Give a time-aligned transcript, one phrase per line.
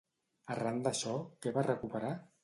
[0.53, 1.13] Arran d'això,
[1.45, 2.11] què va recuperar?